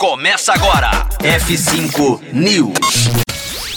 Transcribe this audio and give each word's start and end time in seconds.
Começa 0.00 0.54
agora. 0.54 1.06
F5 1.18 2.32
News. 2.32 3.10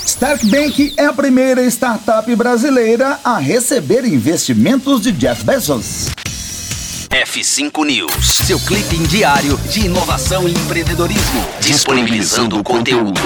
Stark 0.05 0.45
Bank 0.45 0.93
é 0.95 1.07
a 1.07 1.11
primeira 1.11 1.61
startup 1.65 2.33
brasileira 2.33 3.19
a 3.25 3.37
receber 3.39 4.05
investimentos 4.05 5.01
de 5.01 5.11
Jeff 5.11 5.43
Bezos. 5.43 6.11
F5 7.09 7.85
News, 7.85 8.25
seu 8.25 8.57
clipe 8.61 8.95
diário 8.99 9.57
de 9.69 9.81
inovação 9.81 10.47
e 10.47 10.53
empreendedorismo, 10.53 11.45
disponibilizando 11.59 12.57
o 12.57 12.63
conteúdo. 12.63 13.19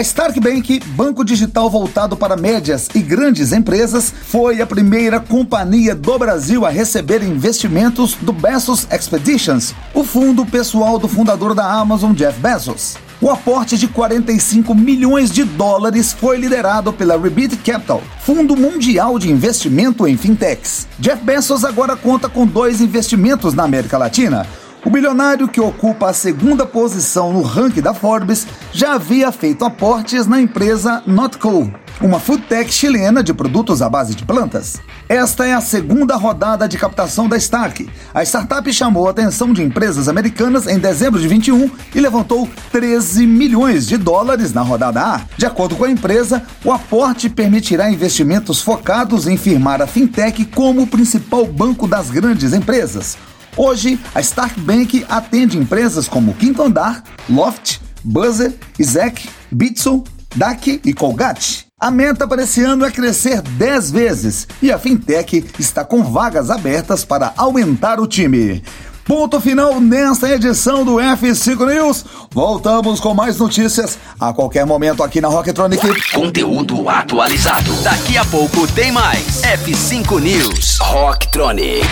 A 0.00 0.02
Stark 0.02 0.40
Bank, 0.40 0.80
banco 0.96 1.22
digital 1.22 1.68
voltado 1.68 2.16
para 2.16 2.34
médias 2.34 2.88
e 2.94 3.00
grandes 3.00 3.52
empresas, 3.52 4.10
foi 4.10 4.62
a 4.62 4.66
primeira 4.66 5.20
companhia 5.20 5.94
do 5.94 6.18
Brasil 6.18 6.64
a 6.64 6.70
receber 6.70 7.22
investimentos 7.22 8.14
do 8.14 8.32
Bezos 8.32 8.86
Expeditions, 8.90 9.74
o 9.92 10.02
fundo 10.02 10.46
pessoal 10.46 10.98
do 10.98 11.06
fundador 11.06 11.54
da 11.54 11.70
Amazon, 11.70 12.14
Jeff 12.14 12.40
Bezos. 12.40 12.96
O 13.20 13.28
aporte 13.28 13.76
de 13.76 13.86
45 13.88 14.74
milhões 14.74 15.30
de 15.30 15.44
dólares 15.44 16.14
foi 16.14 16.38
liderado 16.38 16.94
pela 16.94 17.20
Rebit 17.20 17.58
Capital, 17.58 18.02
fundo 18.20 18.56
mundial 18.56 19.18
de 19.18 19.30
investimento 19.30 20.08
em 20.08 20.16
fintechs. 20.16 20.88
Jeff 20.98 21.22
Bezos 21.22 21.62
agora 21.62 21.94
conta 21.94 22.26
com 22.26 22.46
dois 22.46 22.80
investimentos 22.80 23.52
na 23.52 23.64
América 23.64 23.98
Latina. 23.98 24.46
O 24.82 24.88
bilionário 24.88 25.46
que 25.46 25.60
ocupa 25.60 26.08
a 26.08 26.12
segunda 26.14 26.64
posição 26.64 27.34
no 27.34 27.42
ranking 27.42 27.82
da 27.82 27.92
Forbes 27.92 28.46
já 28.72 28.94
havia 28.94 29.30
feito 29.30 29.62
aportes 29.62 30.26
na 30.26 30.40
empresa 30.40 31.02
Notco, 31.06 31.70
uma 32.00 32.18
foodtech 32.18 32.72
chilena 32.72 33.22
de 33.22 33.34
produtos 33.34 33.82
à 33.82 33.90
base 33.90 34.14
de 34.14 34.24
plantas. 34.24 34.80
Esta 35.06 35.46
é 35.46 35.52
a 35.52 35.60
segunda 35.60 36.16
rodada 36.16 36.66
de 36.66 36.78
captação 36.78 37.28
da 37.28 37.36
Stark. 37.36 37.90
A 38.14 38.22
startup 38.22 38.72
chamou 38.72 39.06
a 39.06 39.10
atenção 39.10 39.52
de 39.52 39.62
empresas 39.62 40.08
americanas 40.08 40.66
em 40.66 40.78
dezembro 40.78 41.20
de 41.20 41.28
21 41.28 41.70
e 41.94 42.00
levantou 42.00 42.48
13 42.72 43.26
milhões 43.26 43.86
de 43.86 43.98
dólares 43.98 44.54
na 44.54 44.62
rodada 44.62 45.02
A. 45.02 45.20
De 45.36 45.44
acordo 45.44 45.76
com 45.76 45.84
a 45.84 45.90
empresa, 45.90 46.42
o 46.64 46.72
aporte 46.72 47.28
permitirá 47.28 47.90
investimentos 47.90 48.62
focados 48.62 49.26
em 49.26 49.36
firmar 49.36 49.82
a 49.82 49.86
fintech 49.86 50.42
como 50.46 50.82
o 50.82 50.86
principal 50.86 51.44
banco 51.44 51.86
das 51.86 52.08
grandes 52.08 52.54
empresas. 52.54 53.18
Hoje, 53.62 54.00
a 54.14 54.20
Stark 54.22 54.58
Bank 54.58 55.04
atende 55.06 55.58
empresas 55.58 56.08
como 56.08 56.32
Quinto 56.32 56.62
Andar, 56.62 57.04
Loft, 57.28 57.78
Buzzer, 58.02 58.54
Isaac, 58.78 59.28
Bitso, 59.50 60.02
DAC 60.34 60.80
e 60.82 60.94
Colgate. 60.94 61.66
A 61.78 61.90
meta 61.90 62.26
para 62.26 62.44
esse 62.44 62.64
ano 62.64 62.86
é 62.86 62.90
crescer 62.90 63.42
10 63.42 63.90
vezes 63.90 64.48
e 64.62 64.72
a 64.72 64.78
Fintech 64.78 65.44
está 65.58 65.84
com 65.84 66.02
vagas 66.02 66.48
abertas 66.48 67.04
para 67.04 67.34
aumentar 67.36 68.00
o 68.00 68.06
time. 68.06 68.62
Ponto 69.04 69.38
final 69.38 69.78
nesta 69.78 70.30
edição 70.30 70.82
do 70.82 70.94
F5 70.94 71.66
News. 71.66 72.04
Voltamos 72.30 72.98
com 72.98 73.12
mais 73.12 73.38
notícias 73.38 73.98
a 74.18 74.32
qualquer 74.32 74.64
momento 74.64 75.02
aqui 75.02 75.20
na 75.20 75.28
Rocktronic. 75.28 76.12
Conteúdo 76.12 76.88
atualizado. 76.88 77.74
Daqui 77.82 78.16
a 78.16 78.24
pouco 78.24 78.66
tem 78.68 78.90
mais. 78.90 79.42
F5 79.42 80.18
News. 80.18 80.78
Rocktronic. 80.80 81.86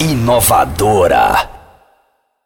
Inovadora. 0.00 1.59